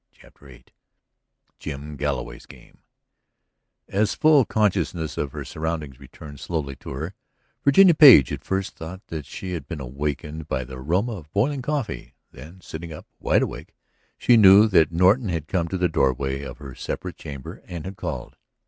CHAPTER 0.13 0.47
VIII 0.47 0.63
JIM 1.59 1.95
GALLOWAY'S 1.95 2.47
GAME 2.47 2.79
As 3.87 4.15
full 4.15 4.45
consciousness 4.45 5.15
of 5.15 5.31
her 5.31 5.45
surroundings 5.45 5.99
returned 5.99 6.39
slowly 6.39 6.75
to 6.77 6.89
her, 6.89 7.13
Virginia 7.63 7.93
Page 7.93 8.31
at 8.31 8.43
first 8.43 8.75
thought 8.75 9.05
that 9.09 9.27
she 9.27 9.51
had 9.53 9.67
been 9.67 9.79
awakened 9.79 10.47
by 10.47 10.63
the 10.63 10.79
aroma 10.79 11.11
of 11.13 11.31
boiling 11.33 11.61
coffee. 11.61 12.15
Then, 12.31 12.61
sitting 12.61 12.91
up, 12.91 13.05
wide 13.19 13.43
awake, 13.43 13.75
she 14.17 14.37
knew 14.37 14.67
that 14.69 14.91
Norton 14.91 15.29
had 15.29 15.47
come 15.47 15.67
to 15.67 15.77
the 15.77 15.87
doorway 15.87 16.41
of 16.41 16.57
her 16.57 16.73
separate 16.73 17.17
chamber 17.17 17.61
and 17.67 17.85
had 17.85 17.95
called. 17.95 18.37